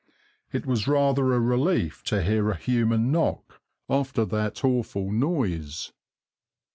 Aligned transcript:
It 0.51 0.65
was 0.65 0.87
rather 0.87 1.31
a 1.31 1.39
relief 1.39 2.01
to 2.05 2.23
hear 2.23 2.49
a 2.49 2.55
human 2.57 3.11
knock 3.11 3.61
after 3.87 4.25
that 4.25 4.65
awful 4.65 5.11
noise. 5.11 5.93